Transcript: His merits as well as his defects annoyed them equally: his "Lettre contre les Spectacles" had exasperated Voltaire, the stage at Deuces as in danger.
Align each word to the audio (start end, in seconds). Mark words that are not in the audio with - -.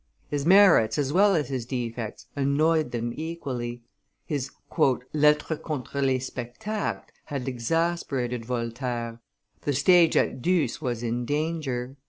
His 0.31 0.47
merits 0.47 0.97
as 0.97 1.13
well 1.13 1.35
as 1.35 1.49
his 1.49 1.63
defects 1.63 2.25
annoyed 2.35 2.89
them 2.89 3.13
equally: 3.15 3.83
his 4.25 4.49
"Lettre 5.13 5.55
contre 5.57 6.01
les 6.01 6.17
Spectacles" 6.17 7.03
had 7.25 7.47
exasperated 7.47 8.43
Voltaire, 8.43 9.19
the 9.61 9.73
stage 9.73 10.17
at 10.17 10.41
Deuces 10.41 10.81
as 10.81 11.03
in 11.03 11.25
danger. 11.25 11.97